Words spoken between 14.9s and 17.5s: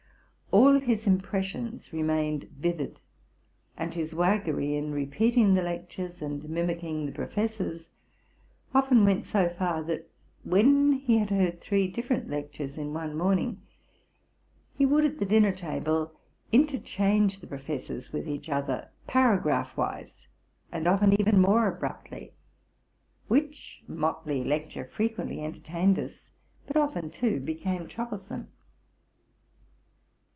at the dinner table, interchange 298